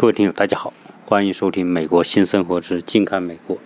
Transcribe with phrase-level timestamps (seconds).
[0.00, 0.72] 各位听友，大家好，
[1.04, 3.56] 欢迎收听《美国新生活之近看美国》。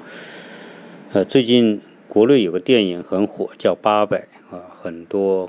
[1.13, 4.27] 呃，最近国内有个电影很火，叫《八佰》
[4.57, 5.49] 啊，很多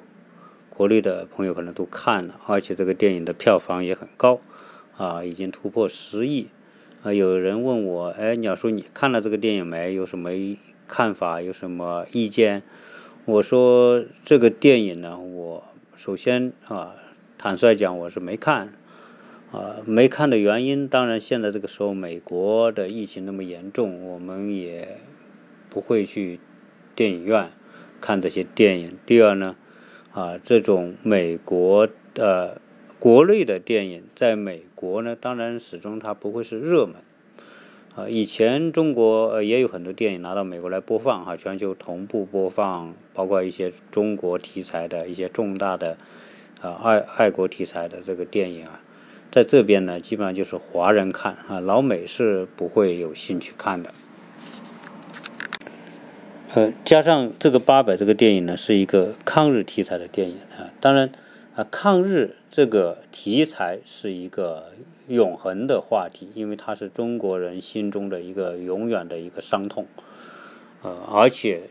[0.69, 4.39] 国内的朋友可能都看了，而且这个电影的票房也很高
[4.95, 6.49] 啊，已经突破十亿。
[7.01, 9.95] 啊，有人问我，哎，鸟叔，你看了这个电影没？
[9.95, 10.29] 有什么
[10.87, 11.41] 看法？
[11.41, 12.61] 有什么意见？
[13.25, 15.63] 我说这个电影呢，我
[15.95, 16.93] 首先啊，
[17.39, 18.71] 坦率讲，我是没看。
[19.55, 24.97] 啊，没看的原因，当然现在这个时候美国的疫情那么严重，我们也
[25.69, 26.41] 不会去
[26.93, 27.49] 电影院
[28.01, 28.97] 看这些电影。
[29.05, 29.55] 第二呢，
[30.11, 32.59] 啊，这种美国的
[32.99, 36.95] 国内的电影，在美国呢，当然始终它不会是热门。
[37.95, 45.95] 啊，以前中国也有很多电影拿到美国来播放，哈，全球同步播放，包括一些中国题材的一些重大的
[46.59, 48.81] 啊爱爱国题材的这个电影啊。
[49.35, 53.93] 在这边呢，基本上就是华人看啊，老美是不会有兴趣看的。
[56.53, 60.71] 呃，加上这个《八佰》这个电影呢，是一个抗日题材的电影啊。
[60.79, 61.11] 当然
[61.53, 64.71] 啊，抗日这个题材是一个
[65.09, 69.85] 永恒的话题，因为它是中国人心中的一个永远的一个伤痛。
[70.81, 71.63] 呃，而且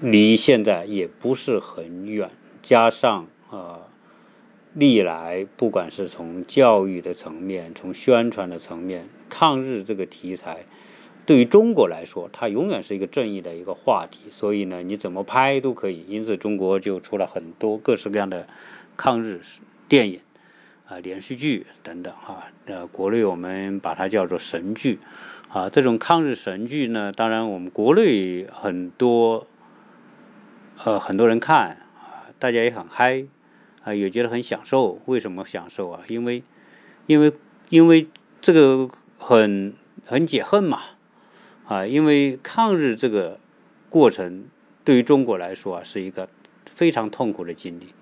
[0.00, 2.30] 离现在也不是很远，
[2.62, 3.87] 加上啊。
[4.78, 10.64] 历来，不管是从教育的层面，从宣传的层面，抗日这个题材，
[11.26, 14.30] 对于中国来说，它永远是一个正义的一个话题。
[14.30, 16.04] 所以呢，你怎么拍都可以。
[16.06, 18.46] 因此，中国就出了很多各式各样的
[18.96, 19.40] 抗日
[19.88, 20.20] 电影
[20.86, 22.44] 啊、连续剧等等哈。
[22.66, 25.00] 呃，国内我们把它叫做神剧
[25.48, 25.68] 啊。
[25.68, 29.44] 这种抗日神剧呢，当然我们国内很多
[30.84, 33.24] 呃很多人看啊，大家也很嗨。
[33.88, 35.00] 啊，也觉得很享受。
[35.06, 36.02] 为什么享受啊？
[36.08, 36.42] 因为，
[37.06, 37.32] 因为，
[37.70, 38.06] 因为
[38.38, 38.86] 这个
[39.16, 39.72] 很
[40.04, 40.82] 很解恨嘛。
[41.64, 43.40] 啊，因为抗日这个
[43.88, 44.44] 过程
[44.84, 46.28] 对于中国来说啊，是一个
[46.66, 47.94] 非常痛苦的经历。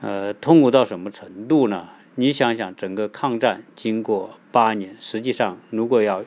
[0.00, 1.90] 呃，痛苦到什么程度呢？
[2.14, 6.24] 你想想，整个抗战经过八年，实际上如果要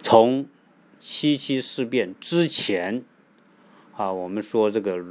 [0.00, 0.46] 从
[0.98, 3.04] 七七事变之前
[3.94, 5.04] 啊，我们说这个。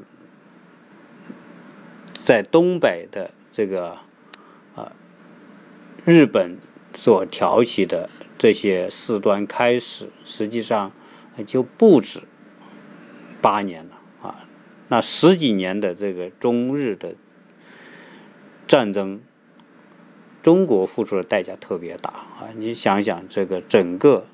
[2.23, 3.97] 在东北的这个
[4.75, 4.94] 啊，
[6.06, 6.57] 日本
[6.94, 10.94] 所挑起的这些事端开始，实际上
[11.45, 12.22] 就不止
[13.41, 14.45] 八年了啊。
[14.88, 17.16] 那十几年的这个中日的
[18.69, 19.19] 战争，
[20.41, 22.47] 中国付出的代价特别大啊。
[22.55, 24.28] 你想想，这个整个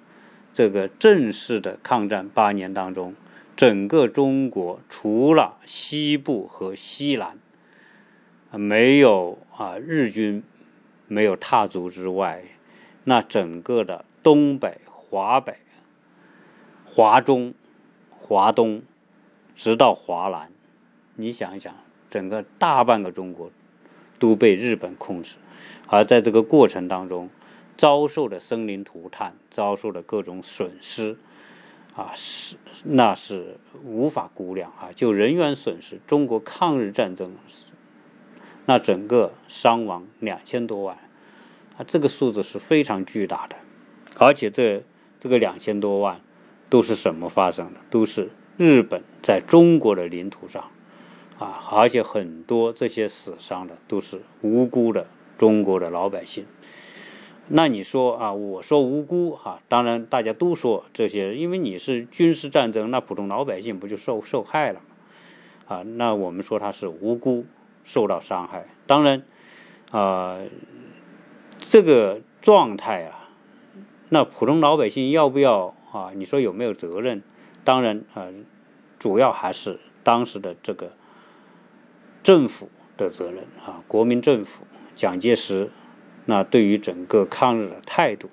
[0.53, 3.15] 这个正式的抗战八年当中，
[3.55, 7.39] 整个中国除了西部和西南。
[8.51, 10.43] 没有啊，日军
[11.07, 12.43] 没有踏足之外，
[13.03, 15.55] 那整个的东北、华北、
[16.83, 17.53] 华中、
[18.09, 18.81] 华东，
[19.53, 20.51] 直到华南，
[21.15, 21.73] 你想一想，
[22.09, 23.51] 整个大半个中国
[24.17, 25.37] 都被日本控制，
[25.87, 27.29] 而在这个过程当中，
[27.77, 31.17] 遭受的生灵涂炭，遭受的各种损失，
[31.95, 34.89] 啊，是那是无法估量啊！
[34.95, 37.35] 就人员损失，中国抗日战争。
[38.69, 40.95] 那整个伤亡两千多万，
[41.75, 43.55] 啊，这个数字是非常巨大的，
[44.19, 44.83] 而且这
[45.19, 46.21] 这个两千多万
[46.69, 47.79] 都是什么发生的？
[47.89, 50.69] 都是日本在中国的领土上，
[51.39, 56.45] 啊，而且很多这些死伤的都是无辜的中国的老百姓。
[57.47, 64.79] 那你说啊，我说无辜哈，当然大家都说这些，因为你是军事战争，那普通老百姓不就受受害了？
[65.65, 67.47] 啊，那我们说他是无辜。
[67.83, 69.23] 受到伤害，当然，
[69.91, 70.39] 啊，
[71.57, 73.29] 这个状态啊，
[74.09, 76.11] 那普通老百姓要不要啊？
[76.13, 77.23] 你说有没有责任？
[77.63, 78.27] 当然啊，
[78.99, 80.93] 主要还是当时的这个
[82.21, 85.71] 政府的责任啊，国民政府蒋介石，
[86.25, 88.29] 那对于整个抗日的态度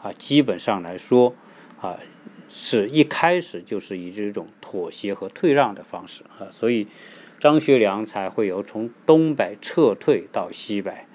[0.00, 1.34] 啊，基本上来说
[1.80, 1.98] 啊，
[2.48, 6.88] 是一开始就是以这种妥协和退让的方式啊，所以。
[7.46, 11.06] 张学良才会有从东北撤退到西北，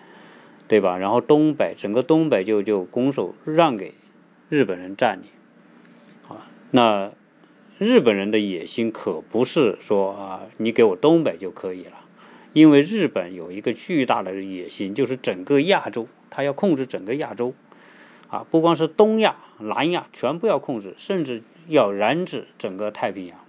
[0.66, 0.98] 对吧？
[0.98, 3.94] 然后东北整个东北就就拱手让给
[4.48, 5.28] 日本人占领，
[6.30, 7.12] 啊，那
[7.78, 12.06] 日本人的野心可不是说啊，你给我东北就可以了，
[12.54, 17.54] 因为日本有一个巨大的野心，就是整个亚洲，他要控制整个亚洲，
[18.30, 23.41] 啊，不光是东亚、南亚全部要控制，甚至要染指整个太平洋。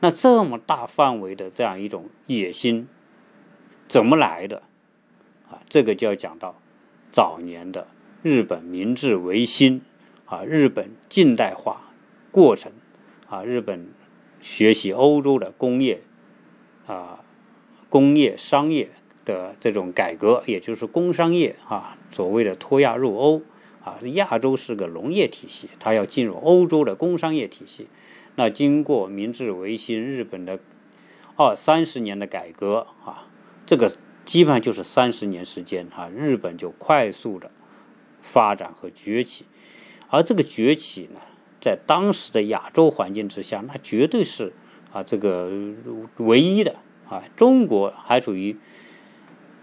[0.00, 2.86] 那这么大范围的这样一种野心，
[3.88, 4.62] 怎么来的？
[5.50, 6.60] 啊，这个就要讲到
[7.10, 7.86] 早年的
[8.22, 9.80] 日本明治维新
[10.26, 11.92] 啊，日本近代化
[12.30, 12.72] 过程
[13.28, 13.88] 啊，日本
[14.40, 16.02] 学习欧洲的工业
[16.86, 17.24] 啊，
[17.88, 18.90] 工业商业
[19.24, 23.42] 的这种改革，也就是工商业啊，所谓的脱亚入欧
[23.82, 27.88] 啊，亚洲是个农业体系，它要进入欧洲的工商业体系。
[28.38, 30.60] 那经过明治维新，日本的
[31.36, 33.28] 二三十年的改革啊，
[33.64, 33.90] 这个
[34.26, 37.50] 基本上就是三十年时间啊，日本就快速的
[38.20, 39.46] 发展和崛起。
[40.10, 41.20] 而这个崛起呢，
[41.62, 44.52] 在当时的亚洲环境之下，那绝对是
[44.92, 45.50] 啊这个
[46.18, 46.76] 唯一的
[47.08, 47.24] 啊。
[47.36, 48.58] 中国还处于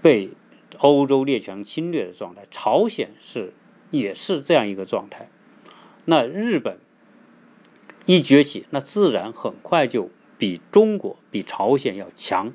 [0.02, 0.32] 被
[0.80, 3.54] 欧洲列强侵略的状态，朝鲜是
[3.92, 5.30] 也是这样一个状态。
[6.06, 6.80] 那日本。
[8.06, 12.54] 一崛起，那自然很快就比中国、比朝鲜要强。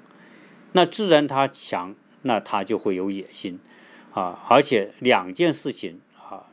[0.72, 3.58] 那自然它强，那它就会有野心
[4.12, 4.44] 啊！
[4.50, 6.44] 而且两件事情啊，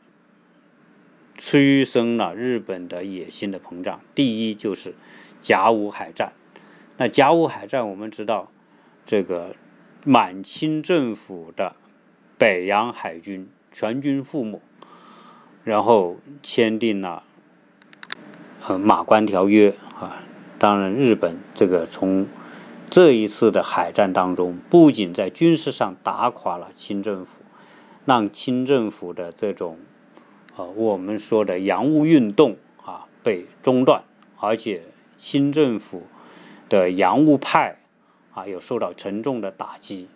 [1.36, 4.00] 催生了日本的野心的膨胀。
[4.14, 4.94] 第一就是
[5.42, 6.32] 甲午海战。
[6.96, 8.50] 那甲午海战，我们知道，
[9.04, 9.54] 这个
[10.04, 11.76] 满清政府的
[12.38, 14.62] 北洋海军全军覆没，
[15.62, 17.24] 然后签订了。
[18.68, 20.24] 呃，马关条约啊，
[20.58, 22.26] 当然，日本这个从
[22.90, 27.42] 这一次的海战当中，不仅在军事上打垮了清政府，
[28.04, 29.78] 让清政府的这种
[30.56, 34.02] 呃我们说的洋务运动啊被中断，
[34.40, 34.82] 而且
[35.16, 36.02] 清政府
[36.68, 37.78] 的洋务派
[38.34, 40.08] 啊又受到沉重的打击。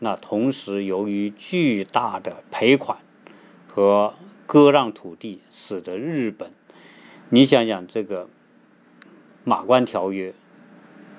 [0.00, 2.98] 那同时，由于巨大的赔款
[3.68, 4.14] 和
[4.44, 6.50] 割让土地，使得日本。
[7.34, 8.26] 你想想这个
[9.42, 10.32] 《马关条约》，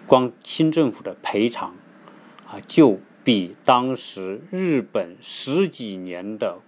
[0.06, 1.74] 光清政府的赔偿
[2.48, 6.60] 啊，就比当时日本十几年的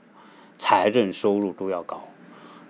[0.57, 2.07] 财政收入都要高。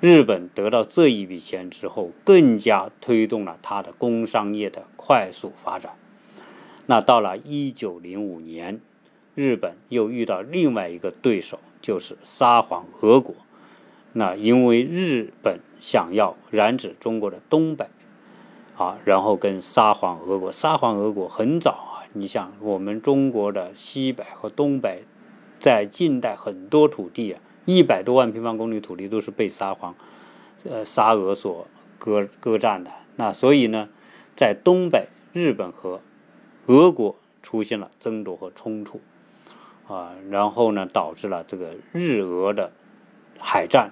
[0.01, 5.93] 日本得到这一笔钱之后，更加推动了它的工商业的快速发展。
[6.87, 8.81] 那到了一九零五年，
[9.33, 13.33] 日本又遇到另外一个对手，就是沙皇俄国。
[14.11, 15.61] 那因为日本。
[15.85, 17.87] 想要染指中国的东北，
[18.75, 25.03] 啊，然后跟沙皇俄国，沙皇俄国很早啊，你想我们中国的西北和东北，
[25.59, 29.93] 在近代很多土地啊，一百多万平方公里土地都是被沙皇，
[30.67, 31.67] 呃，沙俄所
[31.99, 32.89] 割割占的。
[33.17, 33.87] 那所以呢，
[34.35, 36.01] 在东北，日本和
[36.65, 39.01] 俄国出现了争夺和冲突，
[39.87, 42.71] 啊，然后呢，导致了这个日俄的
[43.37, 43.91] 海战。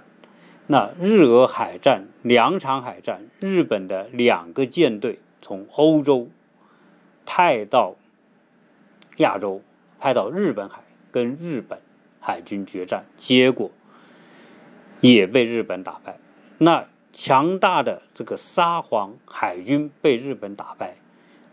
[0.74, 6.32] 那日俄海战两场海战，日本的两个舰队从欧洲
[7.28, 7.94] 派到
[9.18, 9.62] 亚洲，
[10.00, 10.82] 派到日本海
[11.12, 11.80] 跟日本
[12.20, 13.70] 海军决战，结果
[15.00, 16.18] 也被日本打败。
[16.58, 20.96] 那强大的这个沙皇海军被日本打败，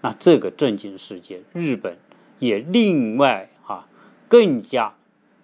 [0.01, 1.99] 那这个震惊世界，日本
[2.39, 3.87] 也另外啊
[4.29, 4.95] 更加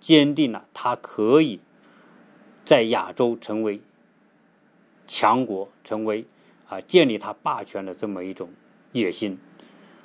[0.00, 1.60] 坚定了他可以。
[2.66, 3.80] 在亚洲成为
[5.06, 6.26] 强国，成为
[6.68, 8.50] 啊建立他霸权的这么一种
[8.90, 9.38] 野心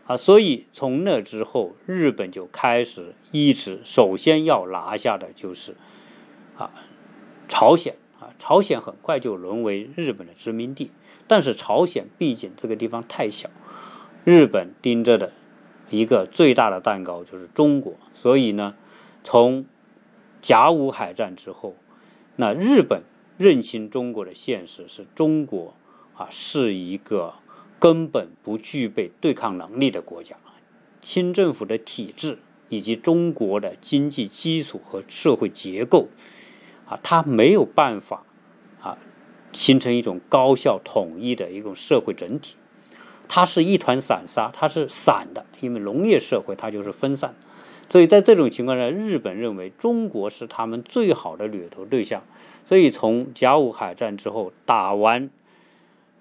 [0.06, 5.76] 啊，所以从那之后，日本就开始一直首先要拿下的就是
[6.56, 6.72] 啊
[7.48, 10.92] 朝鲜啊，朝鲜很快就沦为日本的殖民地，
[11.26, 13.50] 但是朝鲜毕竟这个地方太小，
[14.24, 15.34] 日本盯着的
[15.90, 18.76] 一个最大的蛋糕就是中国，所以呢，
[19.24, 19.66] 从
[20.44, 21.76] 甲午海战之后。
[22.38, 23.04] 那日本
[23.38, 25.76] 认清中国的现实，是中国
[26.16, 27.34] 啊是一个
[27.80, 30.36] 根本不具备对抗能力的国家，
[31.02, 36.08] 清政府的体制以及中国的经济基础和社会结构
[36.86, 38.24] 啊，它没有办法
[38.82, 38.98] 啊
[39.52, 42.56] 形成一种高效统一的一种社会整体，
[43.28, 47.36] 它是一团散沙，它是散的，因为农业社会它就是分散。
[47.92, 52.24] 所以在这种情况下，日本认为中国是他们最好的掠夺对象。
[52.64, 55.30] 所以从甲午海战之后，打完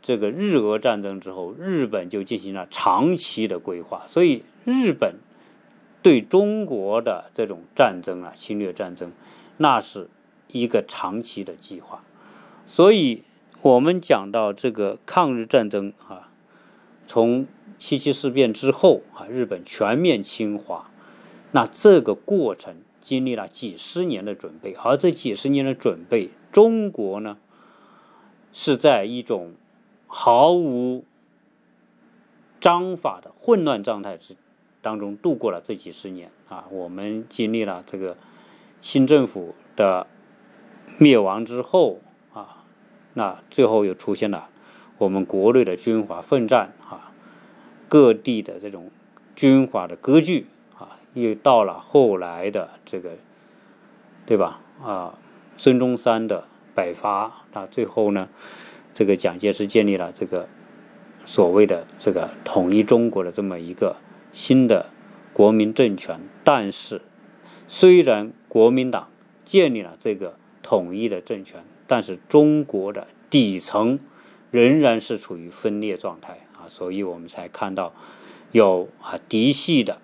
[0.03, 4.03] 这个日俄战争之后，日本就进行了长期的规划。
[4.09, 5.15] 所以日本
[6.03, 9.13] 对中国的这种战争啊，侵略战争，
[9.59, 10.09] 那是
[10.49, 12.03] 一个长期的计划。
[12.67, 13.23] 所以
[13.63, 16.31] 我们讲到这个抗日战争啊，
[17.07, 17.47] 从
[17.79, 20.91] 七七事变之后啊，日本全面侵华。
[21.53, 27.39] 那这个过程经历了几十年的准备，而这几十年的准备，中国呢
[28.53, 29.53] 是在一种
[30.07, 31.05] 毫无
[32.61, 34.37] 章法的混乱状态之
[34.83, 36.67] 当中度过了这几十年啊。
[36.71, 38.17] 我们经历了这个
[38.81, 40.07] 清政府的
[40.99, 42.01] 灭亡之后
[42.33, 42.65] 啊，
[43.15, 44.51] 那最后又出现了
[44.99, 47.13] 我们国内的军阀混战啊，
[47.89, 48.91] 各地的这种
[49.35, 50.47] 军阀的割据，
[51.15, 53.11] 又到了后来的这个，
[54.27, 54.61] 对吧？
[54.83, 55.19] 啊，
[55.57, 58.29] 孙中山的北伐啊，最后呢，
[58.95, 60.49] 这个蒋介石建立了这个
[61.25, 63.97] 所谓的这个统一中国的这么一个
[64.33, 64.87] 新的
[65.33, 67.03] 国民政权，但是
[67.67, 69.09] 虽然国民党
[69.45, 70.37] 建立了这个。
[70.63, 73.99] 统一的政权，但是中国的底层
[74.53, 77.93] 仍然是处于分裂状态啊，所以我们才看到
[78.53, 80.01] 有啊嫡系的，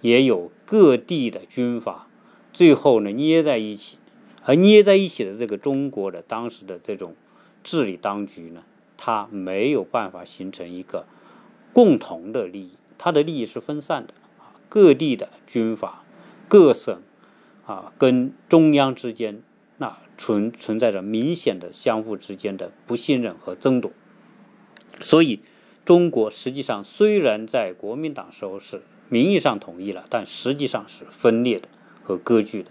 [0.00, 2.08] 也有各地的军阀，
[2.52, 3.98] 最后呢捏在一起，
[4.44, 7.14] 而捏在一起的这个中国的当时的这种
[7.62, 8.62] 治理当局呢，
[8.96, 11.06] 它没有办法形成一个
[11.72, 14.14] 共同的利益，它的利益是分散的，
[14.68, 16.04] 各地的军阀、
[16.48, 17.00] 各省
[17.66, 19.42] 啊跟中央之间。
[19.80, 23.92] 那存存在着明显的相互之间的不信任和争夺，
[25.00, 25.38] 所以
[25.84, 31.68] 中国实际上虽然在国民党时候是名义上统一了，但实际上是分裂的
[32.02, 32.70] 和割据的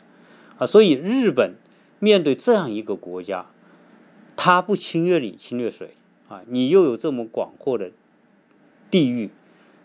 [0.58, 0.66] 啊。
[0.66, 1.56] 所以日本
[2.00, 3.48] 面对这样一个国家，
[4.36, 5.92] 他不侵略你，侵略谁
[6.30, 6.42] 啊？
[6.48, 7.92] 你又有这么广阔的
[8.90, 9.30] 地域、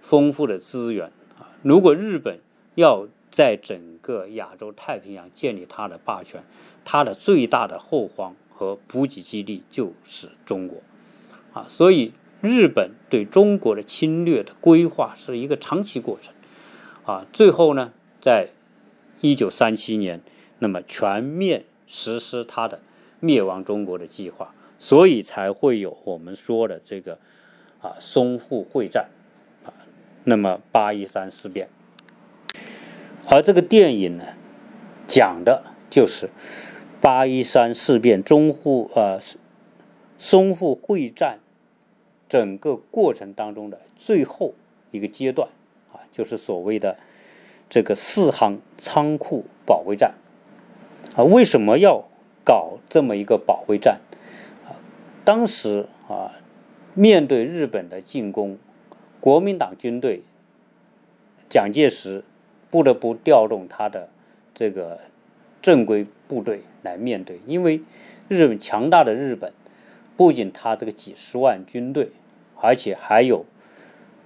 [0.01, 1.07] 丰富的资源
[1.39, 1.51] 啊？
[1.63, 2.41] 如果日本
[2.75, 6.43] 要在整个亚洲太平洋建立它的霸权。
[6.85, 10.83] 它的最大的后方和补给基地就是中国，
[11.53, 16.35] 啊，所以日本对中国的侵略的规划是一个长期过程，
[17.05, 18.49] 啊，最后呢，在
[19.21, 20.21] 一九三七年，
[20.59, 22.81] 那么全面实施他的
[23.21, 27.19] 灭亡中国的计划，所以才会有我们说的这个
[27.81, 29.09] 啊淞沪会战，
[29.65, 29.73] 啊，
[30.25, 31.69] 那么八一三事变，
[33.29, 34.25] 而这个电影呢，
[35.07, 36.31] 讲的就是。
[37.01, 39.19] 八一三事变、淞沪呃
[40.17, 41.41] 淞沪会战
[42.29, 44.55] 整个过程当中的最后
[44.93, 45.49] 一个阶段，
[46.13, 46.97] 就是所谓的
[47.69, 50.15] 这个四行仓库保卫战
[51.17, 51.25] 啊。
[51.25, 52.05] 为什么要
[52.45, 54.01] 搞这么一个保卫战
[54.69, 54.79] 啊？
[55.25, 56.31] 当时啊，
[56.95, 58.59] 面对日本的进攻，
[59.19, 60.23] 国民党军队
[61.49, 62.23] 蒋介石
[62.71, 64.11] 不得不调动他的
[64.55, 65.01] 这个。
[65.63, 67.81] 正规部队来面对，因为
[68.27, 69.53] 日本强大的日本，
[70.17, 72.11] 不仅他这个几十万军队，
[72.61, 73.45] 而且还有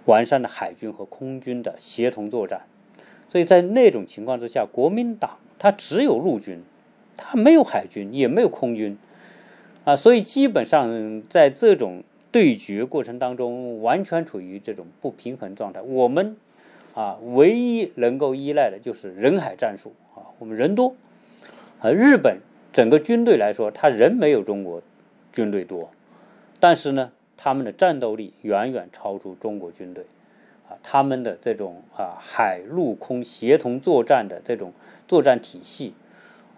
[0.07, 2.63] 完善的海军和空军的协同作战，
[3.29, 6.61] 所以在那种情况之下，国民党他只有陆军，
[7.17, 8.97] 他没有海军，也没有空军，
[9.85, 15.81] 啊，所以基本上在这种对决过程当中，完全处于这种不平衡状态。
[15.83, 16.37] 我们
[16.95, 20.95] 啊，唯一能够依赖的就是人海战术啊，我们人多。
[21.81, 22.39] 而日本
[22.73, 24.83] 整个军队来说，他人没有中国
[25.33, 25.91] 军队多，
[26.59, 30.05] 但是呢，他们的战斗力远远超出中国军队，
[30.69, 34.73] 啊，他们的这种啊海陆空协同作战的这种
[35.07, 35.95] 作战体系，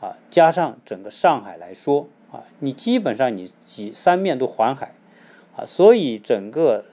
[0.01, 4.95] 啊，加上整个上海来说，啊，你基本上你几三面都环海，
[5.57, 6.85] 啊，所以整个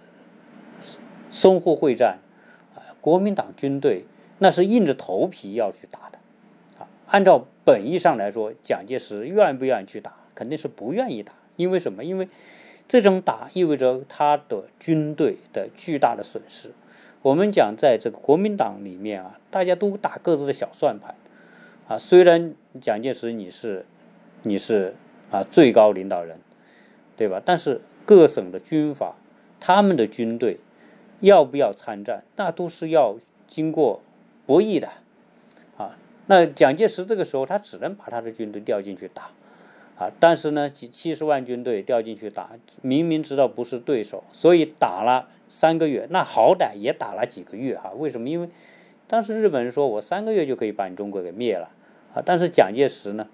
[1.31, 2.19] 淞沪会战，
[2.75, 4.05] 啊，国民党军队
[4.39, 6.19] 那是硬着头皮要去打的，
[6.79, 7.45] 啊，按照。
[7.65, 11.33] 本意上来说，蒋介石愿不愿意去打，肯定是不愿意打。
[11.55, 12.03] 因为什么？
[12.03, 12.29] 因为
[12.87, 16.71] 这种打意味着他的军队的巨大的损失。
[17.21, 21.15] 我们讲，在这个国民党里面啊，大家都打各自的小算盘
[21.87, 21.97] 啊。
[21.97, 23.85] 虽然蒋介石你是
[24.43, 24.95] 你是
[25.31, 26.39] 啊最高领导人，
[27.17, 27.41] 对吧？
[27.43, 29.15] 但是各省的军阀，
[29.59, 30.59] 他们的军队
[31.21, 34.01] 要不要参战，那都是要经过
[34.45, 34.89] 博弈的。
[35.77, 39.29] 啊那蒋介石这个时候，他只能把他的军队调进去打，
[39.97, 47.91] 啊，但是呢，几七十万军队调进去打，明明知道不是对手，所以打了三个月，那好歹也打了几个月哈。
[47.97, 48.29] 为什么？
[48.29, 48.49] 因为
[49.07, 51.69] 当时日本人说我三个月就可以把你中国给灭了，
[52.13, 53.27] 啊，但是蒋介石呢，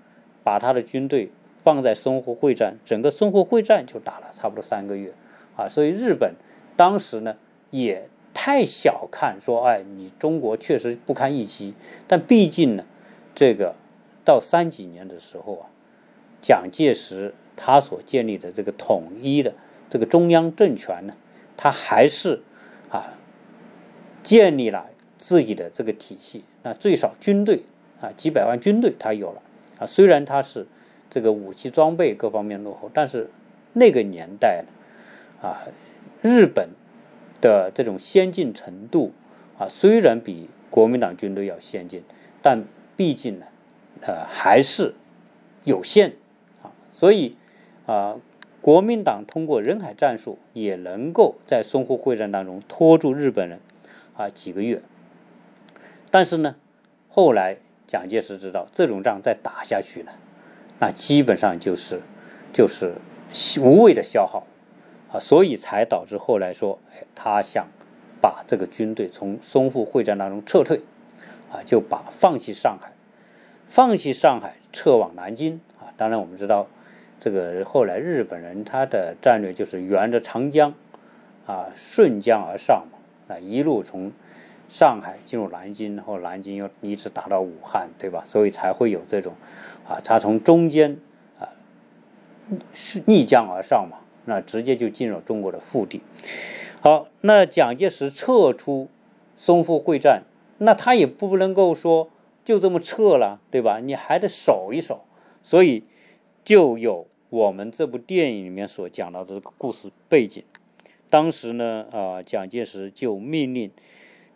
[0.43, 1.31] 把他的军队
[1.63, 5.13] 放在淞沪会战，整个淞沪会战就打了差不多三个月，
[5.55, 6.35] 啊，所以日本
[6.75, 7.35] 当时呢
[7.69, 8.07] 也。
[8.33, 11.73] 太小看说，哎，你中国确实不堪一击，
[12.07, 12.85] 但毕竟呢，
[13.35, 13.75] 这个
[14.23, 15.67] 到三几年的时候啊，
[16.41, 19.53] 蒋介石他所建立的这个统一的
[19.89, 21.13] 这个中央政权呢，
[21.55, 22.41] 他还是
[22.89, 23.13] 啊
[24.23, 27.63] 建立了自己的这个体系，那最少军队
[28.01, 29.41] 啊几百万军队他有了
[29.79, 30.67] 啊，虽然他是
[31.09, 33.29] 这个武器装备各方面落后，但是
[33.73, 35.61] 那个年代呢啊
[36.21, 36.69] 日本。
[37.41, 39.13] 的这种先进程度
[39.57, 42.03] 啊，虽然比国民党军队要先进，
[42.39, 42.63] 但
[42.95, 43.47] 毕竟呢，
[44.01, 44.93] 呃，还是
[45.63, 46.13] 有限。
[46.91, 47.35] 所以
[47.85, 48.17] 啊，
[48.61, 53.59] 国民党通过人海战术也能够在淞沪会战当中拖住日本人
[54.15, 54.81] 啊几个月。
[56.09, 56.55] 但是呢，
[57.09, 57.57] 后来
[57.87, 60.11] 蒋介石知道这种仗再打下去呢，
[60.79, 62.01] 那基本上就是
[62.53, 62.95] 就是
[63.61, 64.45] 无谓的消耗
[65.11, 67.67] 啊，所以才导致后来说，哎，他想
[68.21, 70.81] 把这个军队从淞沪会战当中撤退
[71.51, 72.91] 啊，就把放弃上海，
[73.67, 75.91] 放弃上海，撤往南京啊。
[75.97, 76.67] 当然我们知道，
[77.21, 80.73] 这个后来日本人他的战略就是沿着长江
[81.45, 82.97] 啊顺江而上嘛，
[83.33, 84.11] 啊一路从。
[84.73, 88.23] 上海进入南京，然后南京又一直打到武汉，对吧？
[88.25, 89.33] 所以才会有这种，
[89.85, 90.97] 啊，他从中间
[91.37, 91.49] 啊
[92.73, 96.01] 是逆江而上嘛，那直接就进入中国的腹地。
[96.79, 98.87] 好，那蒋介石撤出
[99.35, 100.23] 淞沪会战，
[100.59, 102.09] 那他也不能够说
[102.45, 103.79] 就这么撤了，对吧？
[103.79, 105.03] 你还得守一守。
[105.41, 105.83] 所以
[106.45, 110.43] 就有我们这部电影里面所讲到的这个故事背景。
[111.09, 113.71] 当时呢，啊，蒋介石就命令。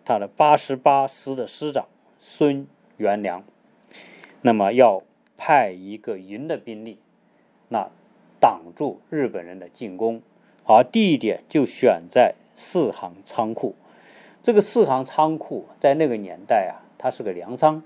[0.07, 1.87] 他的八十八师的师长
[2.19, 3.43] 孙元良，
[4.43, 5.01] 那么要
[5.35, 6.99] 派一个营的兵力，
[7.69, 7.89] 那
[8.39, 10.21] 挡住日本人的进攻，
[10.63, 13.73] 而地点就选在四行仓库。
[14.43, 17.81] 这个四行仓库在那个年代啊，它是个粮仓，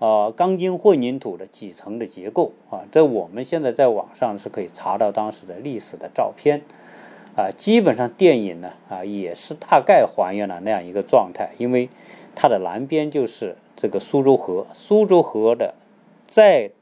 [0.00, 6.62] 啊，钢筋混凝土的几层的结构啊，这我们现在在网上是可以查到当时的历史的照片。
[7.36, 11.88] 啊，基本上电影呢，啊，也是大概还原了那样一个状态，因为
[12.34, 15.76] 它的南边就是这个苏州河，苏州河的
[16.26, 16.72] 在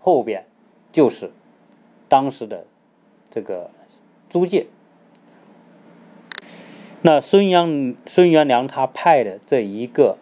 [0.00, 0.44] 后边
[0.90, 1.30] 就是
[2.08, 2.66] 当时的
[3.30, 3.70] 这个
[4.28, 4.66] 租界。
[7.02, 10.18] 那孙杨孙元良他派的这一个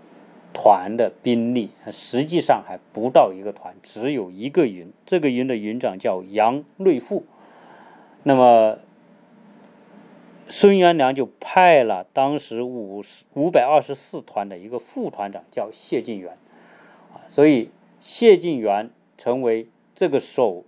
[0.55, 7.27] 团的兵力，实际上还不到一个团，只有一个营，这个营的营长叫杨瑞富，
[8.23, 8.79] 那么。
[10.47, 16.37] 孙元良就派了当时五十五百二十四团的一个副团长，叫谢晋元，
[17.27, 20.65] 所以谢晋元成为这个守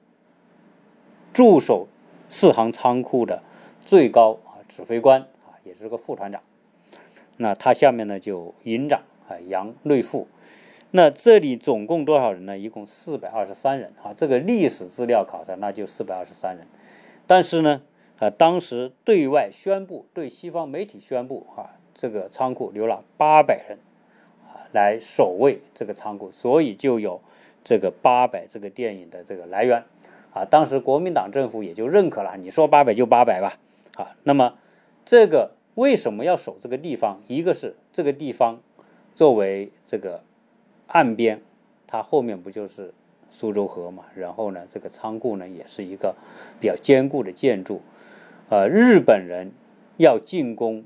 [1.35, 1.89] 驻守
[2.31, 3.43] 四行仓库的
[3.85, 6.41] 最高啊指挥官啊，也是个副团长。
[7.37, 10.29] 那他下面呢就营长啊杨瑞富。
[10.91, 12.57] 那这里总共多少人呢？
[12.57, 14.15] 一共四百二十三人啊。
[14.17, 16.67] 这个历史资料考察，那就四百二十三人。
[17.27, 17.83] 但是呢。
[18.19, 23.79] 啊，当时对外宣布，对西方媒体宣布，啊，这个仓库留了八百人，
[24.47, 27.21] 啊，来守卫这个仓库，所以就有
[27.63, 29.85] 这个八百这个电影的这个来源，
[30.33, 33.59] 啊，当时国民党政府也就认可了，你说八百就八百吧，
[33.97, 34.55] 啊，那么
[35.05, 37.21] 这个为什么要守这个地方？
[37.29, 38.63] 一个是这个地方
[39.17, 40.23] 作为这个
[40.89, 41.41] 岸边，
[41.87, 42.93] 它后面不就是
[43.31, 46.15] 苏州河嘛，然后呢，这个仓库呢也是一个
[46.61, 47.81] 比较坚固的建筑。
[48.51, 49.51] 呃，日本人
[49.97, 50.85] 要进攻，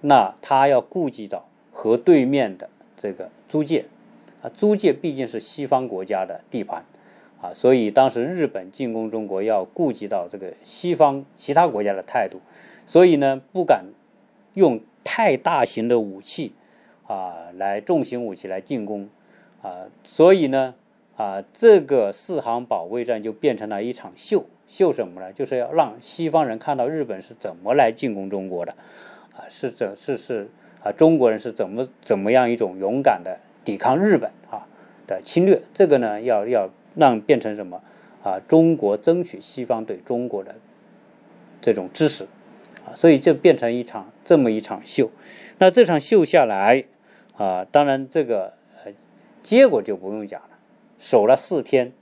[0.00, 3.84] 那他要顾及到河对面的这个租界，
[4.40, 6.82] 啊，租界毕竟是西方国家的地盘，
[7.42, 12.40] 啊，所以当时日本进攻中国要顾及到这个西方其他国家的态度，
[12.86, 13.84] 所以呢，不敢
[14.54, 16.52] 用太大型的武器，
[17.06, 19.08] 啊，来重型武器来进攻，
[19.62, 20.74] 啊，所以呢，
[21.16, 24.44] 啊，这个四行保卫战就变成了一场秀。
[24.66, 25.32] 秀什么呢？
[25.32, 28.74] 就是要让西方人看到日本是怎么来进攻中国的，
[29.32, 30.48] 啊，是怎是是
[30.82, 34.66] 啊，中国人是怎么怎么样一种勇敢的抵抗日本啊
[35.06, 35.62] 的侵略？
[35.72, 37.80] 这个呢，要要让变成什么
[38.24, 38.40] 啊？
[38.48, 40.56] 中国争取西方对中国的
[41.60, 42.24] 这种支持
[42.84, 45.12] 啊，所以就变成一场这么一场秀。
[45.58, 46.84] 那这场秀下来
[47.36, 48.92] 啊，当然这个呃
[49.42, 50.58] 结果就不用讲了，
[50.98, 51.92] 守了四天。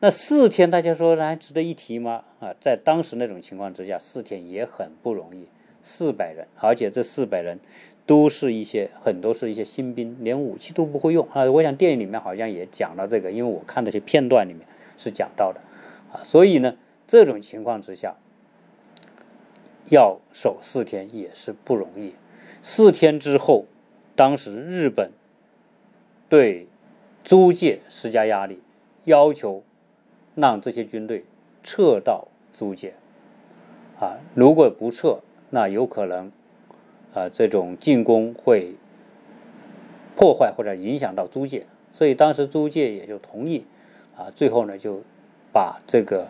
[0.00, 2.24] 那四天，大家说还值得一提吗？
[2.38, 5.48] 啊，在当时那种情况之下，四天也很不容易。
[5.80, 7.60] 四百人，而且这四百人
[8.04, 11.44] 都是一些很多是一些新兵，连武器都不会用啊。
[11.50, 14.66] 我想电影里面好像也讲了这个，因为我看那些片段里面
[14.98, 15.60] 是讲到的
[16.12, 16.20] 啊。
[16.24, 18.16] 所以呢，这种情况之下
[19.88, 22.14] 要守四天也是不容易。
[22.60, 23.64] 四天之后，
[24.16, 25.12] 当时日本
[26.28, 26.66] 对
[27.22, 28.60] 租界施加压力，
[29.04, 29.62] 要求。
[30.38, 31.24] 让这些军队
[31.62, 32.92] 撤到租界，
[33.98, 36.30] 啊，如果不撤，那有可能，
[37.14, 38.74] 啊，这种进攻会
[40.14, 43.64] 破坏或者影响到租界，所以当时租界也就同意，
[44.14, 45.00] 啊，最后呢就
[45.54, 46.28] 把这个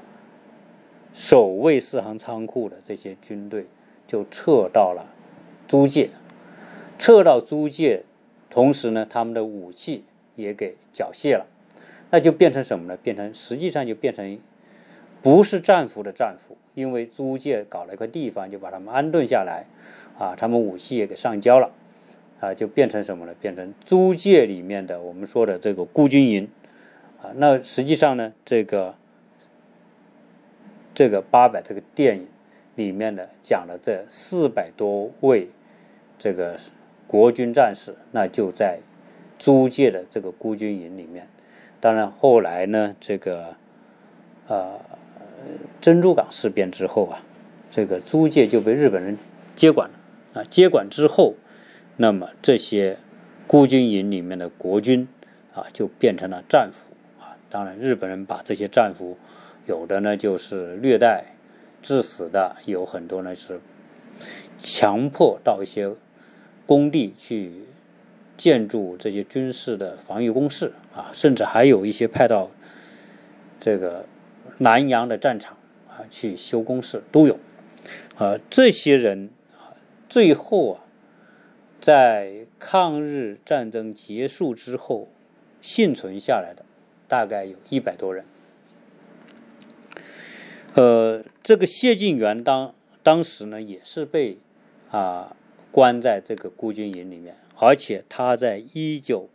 [1.13, 3.67] 守卫四行仓库的这些军队
[4.07, 5.05] 就撤到了
[5.67, 6.11] 租界，
[6.99, 8.03] 撤到租界，
[8.51, 10.05] 同时呢，他们的武器
[10.35, 11.47] 也给缴械了。
[12.11, 12.97] 那就变成什么呢？
[13.03, 14.39] 变成实际上就变成
[15.23, 19.67] 不是战俘的战俘，因为租界搞了一块地方，就把他们安顿下来，
[20.17, 21.73] 啊，他们武器也给上交了，
[22.41, 23.35] 啊，就变成什么呢？
[23.41, 26.49] 变成租界里面的我们说的这个孤军营，
[27.21, 28.95] 啊，那实际上呢，这个
[30.95, 32.29] 这个八百这个电影
[32.77, 35.49] 里面的讲了这四百多位
[36.17, 36.57] 这个
[37.07, 38.81] 国军战士，那就在
[39.39, 41.29] 租界的这个孤军营里面。
[41.81, 43.55] 当然后来呢，这个
[44.49, 44.81] 呃。
[45.81, 47.23] 珍珠港事变之后啊，
[47.71, 49.17] 这个租界就被日本人
[49.55, 50.45] 接管了啊。
[50.51, 51.35] 接管之后，
[51.99, 52.97] 那么这些
[53.47, 55.07] 孤军营里面的国军
[55.55, 57.37] 啊，就变成了战俘啊。
[57.49, 59.17] 当然，日本人把这些战俘，
[59.67, 61.37] 有的呢就是虐待
[61.81, 63.61] 致死的，有很多呢是
[64.59, 65.95] 强迫到一些
[66.67, 67.53] 工地去
[68.37, 72.51] 建筑这些军事的防御工事啊，甚至还有一些派到
[73.59, 74.07] 这个。
[74.59, 77.39] 南洋的战场啊，去修工事都有，
[78.17, 79.77] 啊，这些人啊，
[80.09, 80.81] 最后啊，
[81.79, 85.09] 在抗日战争结束之后
[85.61, 86.65] 幸存下来的，
[87.07, 88.25] 大概有一百多人。
[90.73, 94.39] 呃，这个谢晋元当当时呢，也是被
[94.91, 95.37] 啊
[95.77, 99.29] 关在这个孤军营里面，而且他在一九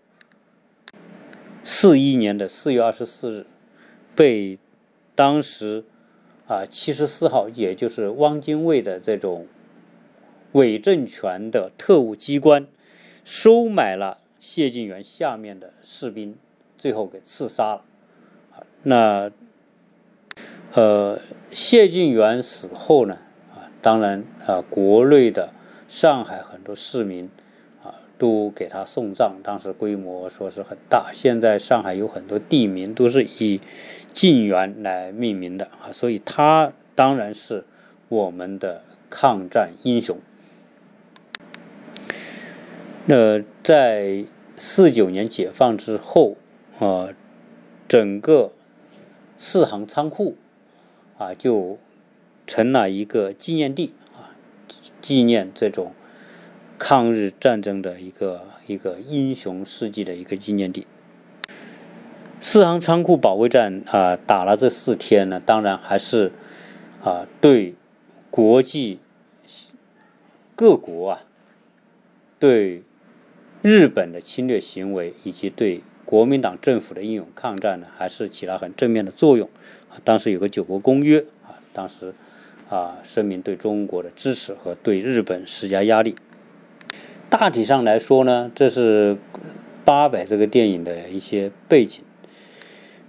[1.63, 3.45] 四一年的四月二十四日
[4.15, 4.57] 被。
[5.13, 5.83] 当时，
[6.47, 9.45] 啊，七十四号，也就是汪精卫的这种
[10.53, 12.65] 伪政权的特务机关，
[13.23, 16.35] 收买了谢晋元下面的士兵，
[16.77, 17.83] 最后给刺杀了。
[18.83, 19.29] 那，
[20.73, 21.19] 呃，
[21.51, 23.19] 谢晋元死后呢，
[23.53, 25.53] 啊，当然啊，国内的
[25.91, 27.29] 上海很多市民
[27.83, 31.11] 啊，都给他送葬，当时规模说是很大。
[31.11, 33.59] 现在上海有很多地名都是以。
[34.13, 37.63] 晋元来命名的啊，所以他当然是
[38.09, 40.19] 我们的抗战英雄。
[43.05, 44.25] 那在
[44.57, 46.35] 四九年解放之后
[46.79, 47.07] 啊，
[47.87, 48.51] 整个
[49.37, 50.35] 四行仓库
[51.17, 51.77] 啊就
[52.45, 53.93] 成了一个纪念地，
[55.01, 55.93] 纪念这种
[56.77, 60.85] 抗日战争的一个一个英雄事迹的一个纪念地。
[62.39, 66.31] 四行仓库保卫战啊，打了这四天呢，当然还是
[67.03, 67.75] 啊，对
[68.31, 68.99] 国际
[70.55, 71.23] 各国啊，
[72.39, 72.81] 对
[73.61, 79.47] 日本的侵略行为以及对国民党政府的英勇抗战呢，还是起了很正面的作用。
[79.89, 82.15] 啊，当时有个九国公约啊，当时
[82.71, 86.15] 啊声明对中国的支持和对日本施加压力。
[87.29, 89.17] 大体上来说呢，这是
[89.85, 92.03] 八百这个电影的一些背景。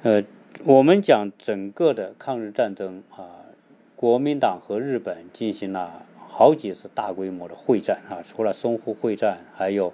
[0.03, 0.25] 呃，
[0.65, 3.47] 我们讲整个的抗日战争啊，
[3.95, 9.93] 国民党和日本进行了好几次大规模的会战啊，除了淞沪会战，还有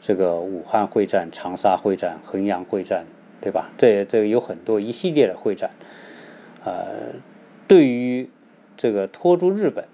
[0.00, 3.06] 这个武汉会战、长沙会战、衡阳会战，
[3.40, 3.70] 对吧？
[3.76, 5.70] 这这有很多一系列的会战，
[6.64, 6.86] 呃，
[7.66, 8.28] 对于
[8.78, 9.84] 这个拖住日本，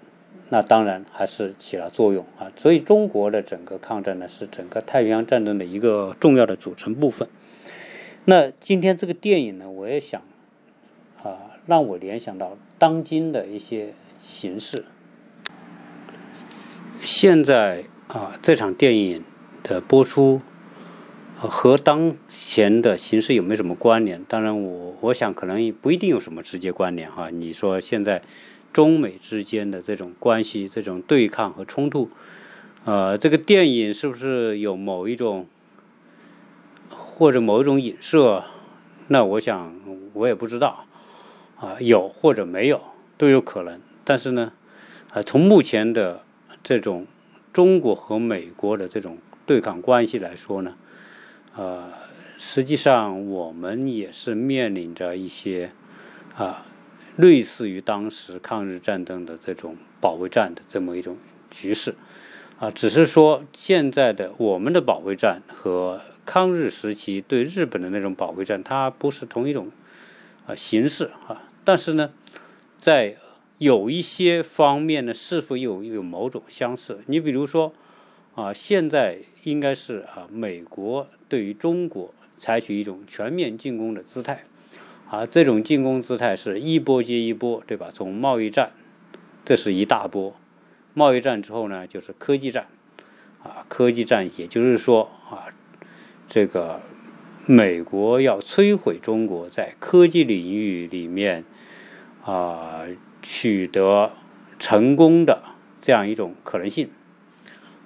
[0.49, 2.49] 那当然还是起了作用啊。
[2.55, 7.27] 所以中国的整个抗战呢，是整个太平洋战争的一个重要的组成部分。
[8.25, 10.21] 那今天这个电影呢，我也想
[11.21, 14.85] 啊，让我联想到当今的一些形势。
[17.01, 19.23] 现在啊，这场电影
[19.61, 20.41] 的播出
[21.37, 24.23] 和当前的形势有没有什么关联？
[24.23, 27.29] 当然，我我想可能不一定有什么直接关联哈。
[27.29, 28.23] 你说现在
[28.75, 32.09] 中美之间的这种关系、这种对抗和冲突，
[32.83, 35.47] 呃，这个电影是不是有某一种？
[36.89, 38.43] 或者某一种影射，
[39.07, 39.73] 那我想
[40.11, 40.85] 我也不知道，
[41.55, 42.81] 啊，有或者没有
[43.17, 43.79] 都有可能。
[44.03, 44.51] 但是呢，
[45.13, 46.23] 啊，从目前的
[46.61, 47.07] 这种
[47.53, 50.75] 中国和美国的这种对抗关系来说呢，
[51.55, 51.89] 呃，
[52.37, 55.71] 实际上我们也是面临着一些
[56.35, 56.65] 啊，
[57.17, 61.17] 类似于当时抗日战争的这种保卫战的这么一种
[61.49, 61.95] 局势，
[62.59, 66.01] 啊，只是说现在的我们的保卫战和。
[66.27, 69.69] 抗日时期对日本的那种保卫战，它不是同一种
[70.47, 72.09] 啊形式啊，但是呢，
[72.79, 73.17] 在
[73.59, 77.01] 有一些方面呢，是否有有某种相似？
[77.05, 77.75] 你比如说
[78.33, 84.45] 啊，现在应该是啊，美国对于中国采取一种全面进攻的姿态
[85.09, 87.89] 啊，这种进攻姿态是一波接一波，对吧？
[87.93, 88.71] 从贸易战，
[89.45, 90.35] 这是一大波，
[90.93, 92.67] 贸易战之后呢，就是科技战
[93.43, 95.47] 啊，科技战也就是说啊。
[96.27, 96.81] 这个
[97.45, 101.45] 美国要摧毁中国在科技领域里面
[102.23, 102.81] 啊
[103.21, 104.11] 取得
[104.57, 105.43] 成功的
[105.79, 106.89] 这样一种可能性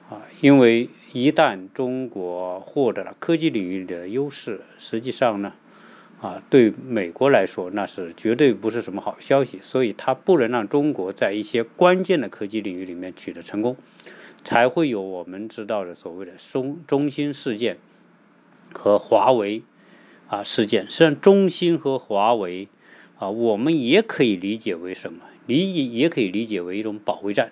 [0.10, 5.53] 啊，因为一旦中国获得了科技领域的优势，实际上呢。
[6.21, 13.77] 啊，对美国来说，那是绝对不是什么好消息，所以它不能让中国在一些关键的科技领域里面取得成功，
[14.43, 17.77] 才会有我们知道的所谓的中中兴事件
[18.73, 19.63] 和华为
[20.27, 20.84] 啊事件。
[20.89, 22.67] 实际上，中兴和华为
[23.17, 25.19] 啊，我们也可以理解为什么？
[25.45, 27.49] 理解也可以理解为一种保卫战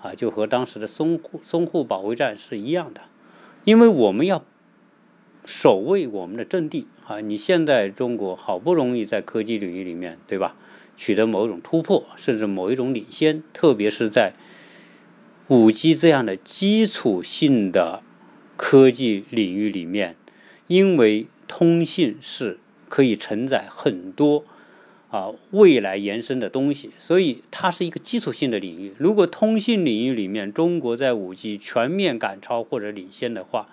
[0.00, 3.00] 啊，就和当时的淞沪淞沪保卫战是一样的，
[3.64, 4.44] 因为我们要。
[5.48, 7.22] 守卫我们的阵地啊！
[7.22, 10.54] 你现在中国好不容易在科技领域里面，对吧？
[10.94, 14.34] 取得某一种突破，甚至某一种领先，特别是在
[15.46, 18.02] 五 G 这样的基础性的
[18.58, 20.16] 科技领域里面，
[20.66, 22.58] 因为通信是
[22.90, 24.44] 可以承载很多
[25.08, 28.92] 啊未来延伸的东西，所以它是一个基础性的领域。
[28.98, 33.70] 如果通信领域里面中国在五 G 全面赶超或者领先的话，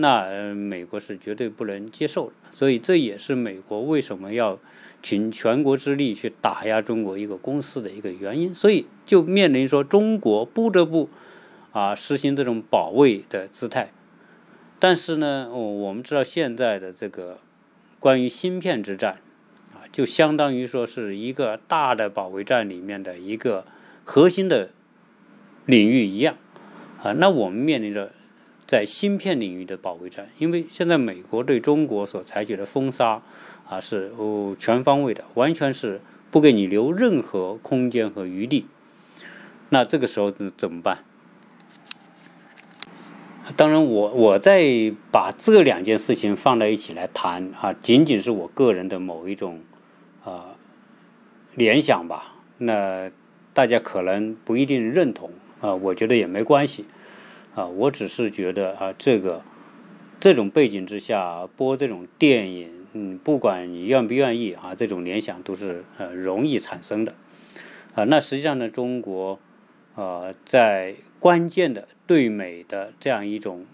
[0.00, 4.56] 那美国是绝对不能接受的，所以这也是美国为什么要
[5.02, 8.54] 倾全国之力去打压中国一个公司的一个原因。
[8.54, 11.08] 所以就面临说中国不得不
[11.72, 13.90] 啊实行这种保卫的姿态。
[14.78, 17.38] 但是呢，我们知道现在的这个
[17.98, 19.18] 关于芯片之战
[19.74, 23.64] 啊，就相当于说是一个大的保卫战里面的一个
[24.04, 24.70] 核心的
[25.66, 26.36] 领域一样
[27.02, 27.10] 啊。
[27.14, 28.12] 那我们面临着。
[28.68, 33.22] 在芯片领域的保卫战，因为现在美国对中国所采取的封杀
[33.66, 38.66] 啊是哦全方位的，完全是不给你留任何空间和余地。
[39.70, 40.98] 那这个时候怎么办？
[43.56, 49.60] 当然，我我在把这两件事情放在一起来谈啊，仅仅是我个人的某一种
[50.22, 50.48] 啊
[51.54, 52.34] 联想吧。
[52.58, 53.10] 那
[53.54, 55.30] 大家可能不一定认同
[55.62, 56.84] 啊，我觉得也没关系。
[57.58, 59.42] 啊，我只是觉得啊，这个
[60.20, 67.14] 这种背景之下播这种电影，嗯，不管你愿不愿意啊，这种联想都是呃容易产生的。
[67.96, 69.40] 啊，那实际上呢，中国
[69.96, 73.66] 呃在关键的对美的这样一种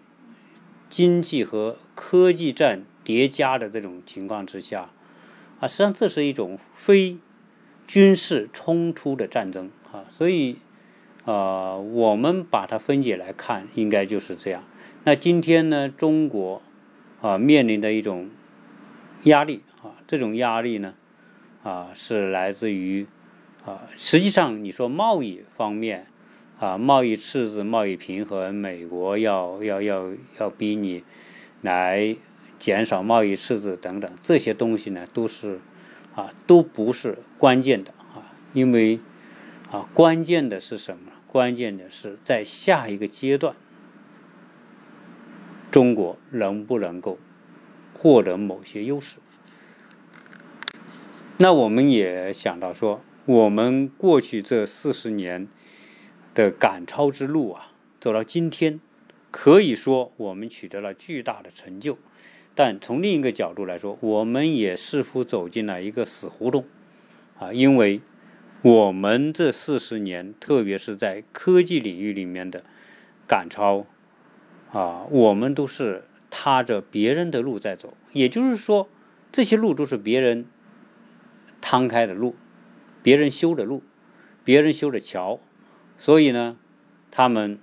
[0.88, 4.88] 经济和科技战叠加的这种情况之下，
[5.61, 7.18] 啊，实际上这是一种非
[7.87, 10.57] 军事冲突的战争啊，所以。
[11.24, 14.62] 啊，我们把它分解来看，应该就是这样。
[15.04, 16.62] 那今天呢，中国
[17.20, 18.30] 啊面临的一种
[19.24, 20.94] 压力啊，这种压力呢
[21.62, 23.06] 啊是来自于
[23.64, 26.06] 啊，实际上你说贸易方面
[26.58, 31.02] 啊，贸易赤字、贸易平衡，美国要要要要逼你
[31.62, 32.14] 来
[32.58, 35.60] 减少贸易赤字等等这些东西呢，都是
[36.14, 39.00] 啊都不是关键的啊，因为
[39.74, 41.10] 啊关键的是什么？
[41.26, 43.56] 关键的是，在下一个阶段，
[45.72, 47.18] 中国能不能够
[47.92, 49.18] 获得某些优势？
[51.38, 55.48] 那我们也想到说，我们过去这四十年
[56.32, 58.78] 的赶超之路啊，走到今天，
[59.32, 61.98] 可以说我们取得了巨大的成就。
[62.54, 66.64] 但从另一个角度来说，我们也似乎走进了一个死胡同
[67.40, 68.00] 啊，因为。
[68.64, 72.64] 我们这四十年，特别是在科技领域里面的
[73.29, 73.85] 赶超，
[74.72, 77.92] 啊，我们都是踏着别人的路在走。
[78.14, 78.88] 也就是说，
[79.31, 80.46] 这些路都是别人
[81.61, 82.37] 摊开的路，
[83.03, 83.83] 别人修的路，
[84.42, 85.38] 别人修的桥。
[85.98, 86.57] 所以呢，
[87.11, 87.59] 他们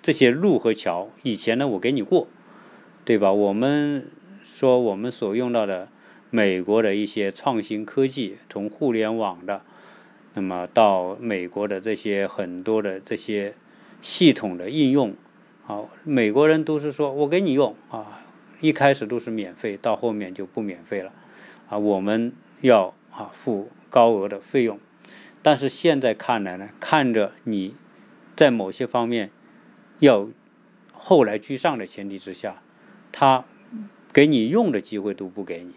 [0.00, 2.26] 这些路和桥，以前呢我给你过，
[3.04, 3.30] 对吧？
[3.34, 4.10] 我们
[4.42, 5.90] 说我们所用到的
[6.30, 9.60] 美国的一些创新科技，从互联网的。
[10.34, 13.54] 那么到美国的这些很多的这些
[14.00, 15.14] 系统的应用，
[15.66, 18.22] 啊，美国人都是说我给你用啊，
[18.60, 21.12] 一开始都是免费，到后面就不免费了，
[21.68, 24.78] 啊，我们要啊付高额的费用，
[25.42, 27.74] 但是现在看来呢，看着你
[28.36, 29.30] 在某些方面
[29.98, 30.28] 要
[30.92, 32.62] 后来居上的前提之下，
[33.10, 33.44] 他
[34.12, 35.74] 给你用的机会都不给你，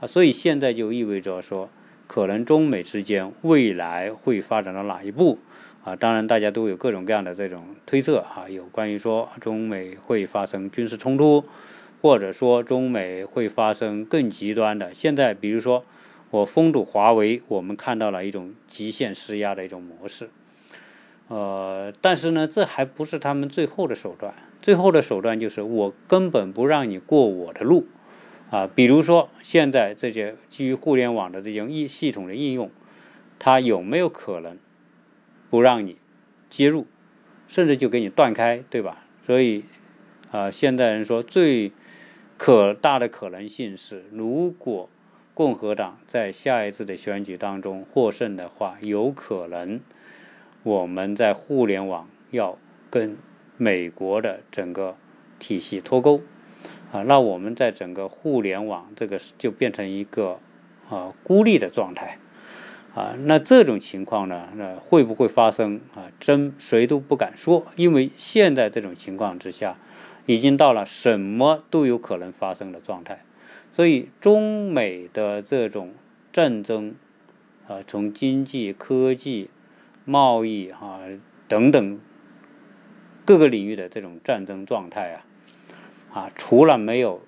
[0.00, 1.68] 啊，所以现在就意味着说。
[2.06, 5.38] 可能中美之间未来会发展到哪一步
[5.84, 5.96] 啊？
[5.96, 11.44] 当然，大家都有各种各样的这种推测啊，有关于说中美会发生军事冲突，
[12.00, 14.94] 或者说中美会发生更极端的。
[14.94, 15.84] 现在，比如说
[16.30, 20.28] 我封堵华为，我们看到了一种极限施压的一种模式。
[21.28, 27.86] 呃，但是呢，这还不是他们最后的手段，最后的手段就是我根本不让你过我的路。
[28.50, 32.70] 啊，比如说现在这些基于互联网的这种应系统的应用，
[33.38, 34.56] 它有没有可能
[35.50, 35.96] 不让你
[36.48, 36.86] 接入，
[37.48, 39.04] 甚至就给你断开，对吧？
[39.22, 39.64] 所以
[40.30, 41.72] 啊，现代人说最
[42.36, 44.88] 可大的可能性是，如果
[45.34, 49.80] 共和党在下一次的选举当中获胜的话，有可能
[50.62, 52.56] 我们在互联网要
[52.88, 53.16] 跟
[53.56, 54.96] 美国的整个
[55.38, 56.20] 体系脱钩
[56.96, 60.38] 啊，那我们在整个互联网这个就变成一个
[60.88, 62.16] 啊孤立的状态
[62.94, 66.10] 啊，那这种情况呢，那会不会发生啊？
[66.18, 69.76] 真谁都不敢说，因为现在这种情况之下，
[70.24, 73.22] 已经到了什么都有可能发生的状态。
[73.70, 75.92] 所以，中美的这种
[76.32, 76.94] 战争，
[77.68, 79.50] 啊，从经济、科技、
[80.06, 81.00] 贸易啊
[81.46, 82.00] 等等
[83.26, 85.25] 各个领域的这种战争状态啊，
[86.16, 87.20] 啊，除了没有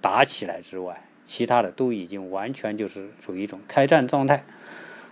[0.00, 4.44] 打起来之外，其他的都已经完全就是处于一种开战状态，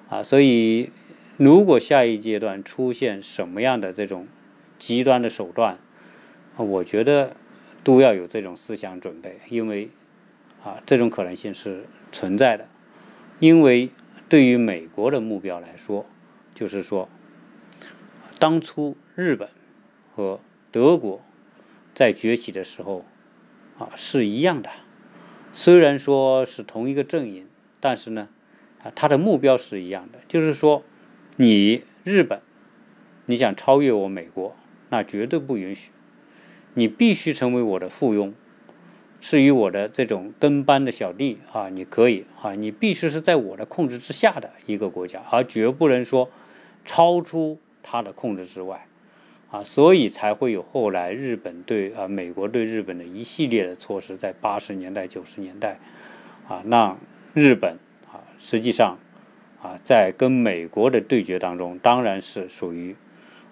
[0.08, 0.90] 啊，所以
[1.36, 4.26] 如果下一阶段出现什么样的这种
[4.76, 5.78] 极端的手段，
[6.56, 7.36] 我觉得
[7.84, 9.88] 都要有这种思想准备，因为。
[10.64, 12.66] 啊，这种可能性是存在的，
[13.38, 13.88] 因为
[14.28, 16.04] 对于美国的目标来说，
[16.56, 17.08] 就是说，
[18.40, 19.48] 当初日本
[20.12, 20.40] 和
[20.72, 21.22] 德国
[21.96, 23.06] 在崛起的时候，
[23.78, 24.68] 啊是一样的，
[25.50, 27.48] 虽然说是同一个阵营，
[27.80, 28.28] 但是呢，
[28.82, 30.82] 啊它的目标是一样的，就是说，
[31.36, 32.42] 你日本，
[33.24, 34.54] 你想超越我美国，
[34.90, 35.90] 那绝对不允许，
[36.74, 38.34] 你必须成为我的附庸。
[39.18, 46.30] 至于我的这种跟班的小弟啊，你可以啊，你必须是在我的控制之下的一个国家，而绝不能说
[46.84, 48.85] 超出他的控制之外。
[49.56, 55.78] 啊，所以才会有后来日本对啊美国对日本的一系列的措施，在八十年代九十年代
[56.46, 56.98] 啊，让
[57.32, 58.98] 日本啊实际上
[59.62, 62.94] 啊在跟美国的对决当中，当然是属于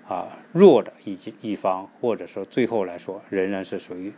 [0.07, 4.13] 啊弱的一一方，或者说最后来说仍然是属于。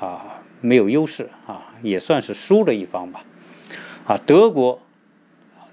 [0.00, 3.24] 啊，没有优势啊，也算是输的一方吧。
[4.04, 4.80] 啊，德国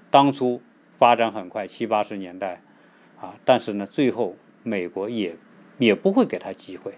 [0.08, 0.62] 当初
[0.96, 2.60] 发展很快，七八十年代
[3.20, 5.34] 啊，但是呢，最后美国也
[5.80, 6.92] 也不会给他机会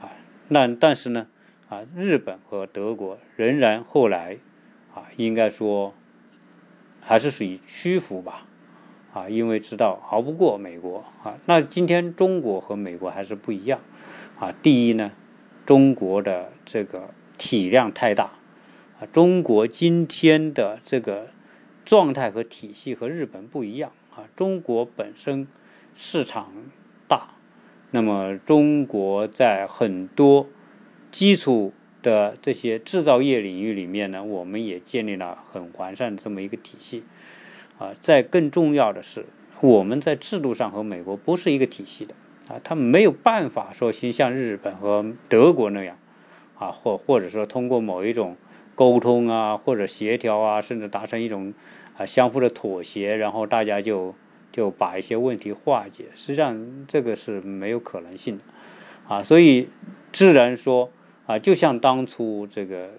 [0.00, 0.14] 啊。
[0.46, 1.26] 那但是呢，
[1.68, 4.38] 啊，日本和德国仍然后来
[4.94, 5.92] 啊，应该说
[7.00, 8.46] 还是属于屈服吧。
[9.12, 11.36] 啊，因为知道熬不过美国啊。
[11.46, 13.80] 那今天中国和美国还是不一样
[14.38, 14.52] 啊。
[14.62, 15.10] 第一呢。
[15.64, 18.32] 中国的这个体量太大，
[18.98, 21.28] 啊，中国今天的这个
[21.84, 24.26] 状态和体系和日本不一样啊。
[24.34, 25.46] 中国本身
[25.94, 26.52] 市场
[27.06, 27.28] 大，
[27.92, 30.48] 那么中国在很多
[31.10, 37.04] 基础的这些制造业领域里面呢，我们也建立了很完善的这么一个体系，
[37.78, 39.26] 啊，在更重要的是，
[39.62, 42.14] 我们在制度上和美国不是一个体系的。
[42.48, 45.96] 啊，他没有办法说先像日本和德国那样，
[46.58, 48.36] 啊，或或者说通过某一种
[48.74, 51.54] 沟通啊，或者协调啊，甚至达成一种
[51.96, 54.12] 啊相互的妥协，然后大家就
[54.52, 56.04] 就把一些问题化解。
[56.14, 58.44] 实际上这个是没有可能性的，
[59.08, 59.68] 啊，所以
[60.12, 60.92] 自然说
[61.26, 62.90] 啊，就像当初这个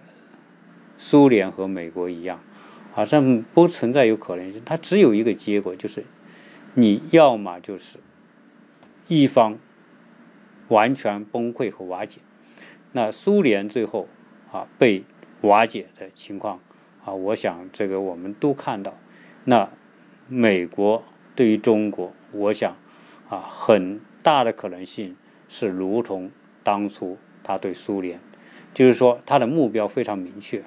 [0.97, 2.43] 苏联和美国一样，
[2.91, 6.03] 好像不存在有可能性，它只有一个结果，就是
[6.73, 7.99] 你要么就是。
[9.09, 9.59] 一方
[10.69, 12.21] 完全崩溃和瓦解，
[12.93, 14.07] 那苏联最后
[14.49, 15.03] 啊被
[15.41, 16.61] 瓦解的情况
[17.03, 18.97] 啊，我想这个我们都看到。
[19.43, 19.69] 那
[20.29, 21.03] 美国
[21.36, 22.76] 对于中国，我想
[23.30, 25.15] 啊很大的可能性
[25.48, 26.32] 是如同
[26.63, 28.19] 当初他对苏联，
[28.74, 30.62] 就是说他的目标非常明确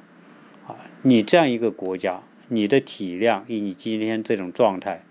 [0.67, 5.03] 啊，你这样一个国家，你的体量以你今天这种状态。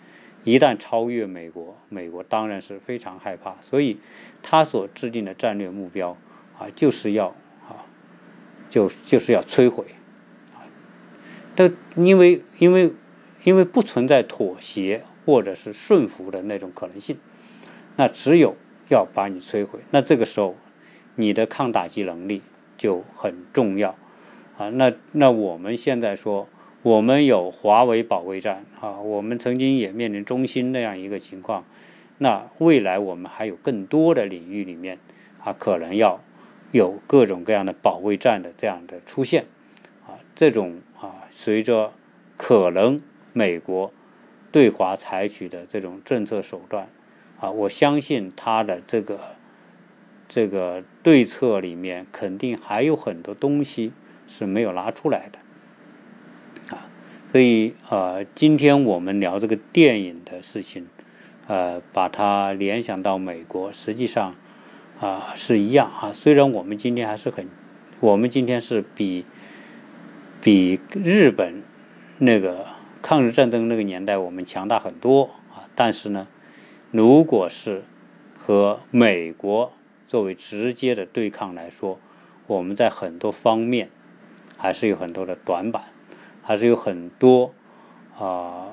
[0.44, 3.98] 一旦超越美国，美国当然是非常害怕，所以
[4.44, 6.16] 他所制定的战略目标
[6.60, 7.30] 啊，就是要
[7.68, 7.82] 啊，
[8.70, 9.86] 就就是要摧毁
[10.54, 10.62] 啊。
[11.56, 12.94] 但因为因为
[13.44, 17.18] 因为不存在妥协或者是顺服的那种可能性，
[17.96, 18.56] 那只有
[18.90, 19.80] 要把你摧毁。
[19.92, 20.56] 那这个时候，
[21.16, 22.42] 你的抗打击能力
[22.78, 23.96] 就很重要
[24.58, 24.70] 啊。
[24.70, 26.48] 那那我们现在说。
[26.86, 31.66] 我们有华为保卫战啊，我们曾经也面临中兴那样一个情况，
[32.20, 35.00] 那未来我们还有更多的领域里面
[35.44, 36.22] 啊，可能要
[36.72, 39.48] 有各种各样的保卫战的这样的出现
[40.06, 41.92] 啊，这种啊，随着
[42.38, 43.02] 可能
[43.34, 43.92] 美国
[44.56, 46.88] 对华采取的这种政策手段
[47.42, 49.20] 啊，我相信他的这个
[50.30, 53.92] 这个对策里面肯定还有很多东西
[54.28, 55.40] 是没有拿出来的。
[57.30, 60.88] 所所以啊，今天我们聊这个电影的事情，
[61.48, 64.34] 呃，把它联想到美国，实际上
[65.02, 66.14] 啊是一样啊。
[66.14, 67.50] 虽然我们今天还是很，
[68.00, 69.26] 我们今天是比
[70.42, 71.62] 比日本
[72.20, 72.68] 那个
[73.06, 76.28] 抗日战争那个年代我们强大很多啊，但是呢，
[76.90, 77.84] 如果是
[78.36, 79.72] 和美国
[80.08, 82.00] 作为直接的对抗来说，
[82.48, 83.92] 我们在很多方面
[84.58, 85.84] 还是有很多的短板，
[86.42, 87.54] 还是有很多
[88.18, 88.72] 啊，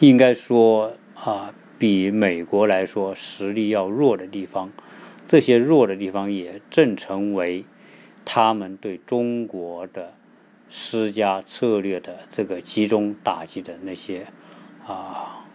[0.00, 4.70] 应该说啊，比美国来说实力要弱的地方。
[5.26, 7.64] 这些弱的地方也正成为
[8.26, 10.12] 他们对中国的
[10.68, 14.26] 施加策略的这个集中打击的那些
[14.86, 15.46] 啊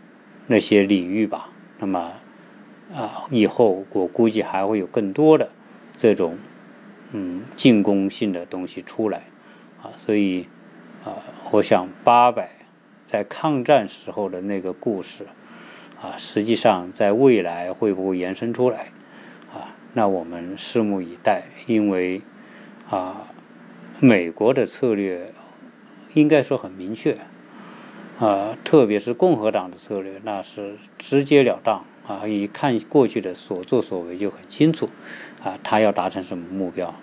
[0.48, 1.50] 那些领域吧。
[1.80, 2.14] 那么，
[2.94, 5.50] 啊，以后我估计还会有更多的
[5.98, 6.38] 这种
[7.12, 9.24] 嗯进攻性的东西出来，
[9.82, 10.48] 啊，所以
[11.04, 11.18] 啊，
[11.52, 12.50] 我想八百
[13.06, 15.26] 在抗战时候的那个故事，
[16.02, 18.92] 啊，实际上在未来会不会延伸出来，
[19.54, 22.22] 啊，那我们拭目以待，因为
[22.90, 23.28] 啊，
[24.04, 25.32] 美国的策略
[26.16, 27.20] 应该说很明确。
[28.18, 32.28] 啊，特别是共和党的策略，那是直截了当啊！
[32.28, 34.90] 一看过去的所作所为就很清楚，
[35.44, 36.94] 啊，他要达成什么目标，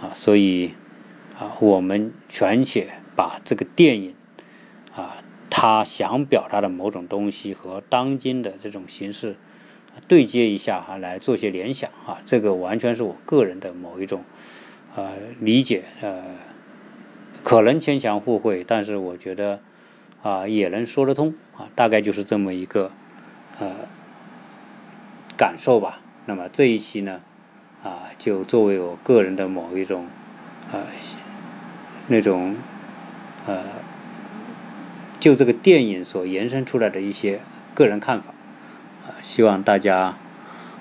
[0.00, 0.74] 啊，所以
[1.36, 4.14] 啊，我们权且把这个电影
[4.94, 9.34] 啊，他想表达的某种东西和当今的这种形式
[10.06, 14.22] 对接一下哈，来做些联想啊，这个完全是我个人的某一种
[14.96, 16.22] 呃理解，呃，
[17.42, 19.60] 可能牵强附会，但是我觉得。
[20.24, 22.90] 啊，也能说得通啊，大概就是这么一个
[23.58, 23.70] 呃
[25.36, 26.00] 感受吧。
[26.24, 27.20] 那么这一期呢，
[27.82, 30.06] 啊，就作为我个人的某一种
[30.72, 30.86] 呃
[32.06, 32.56] 那种
[33.46, 33.64] 呃
[35.20, 37.40] 就这个电影所延伸出来的一些
[37.74, 38.32] 个人看法
[39.06, 40.16] 啊，希望大家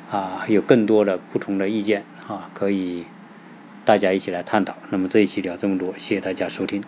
[0.09, 3.05] 啊有更多的不同的意见啊，可以
[3.85, 4.75] 大家一起来探讨。
[4.89, 6.83] 那么这一期聊这么多，谢谢大家收听。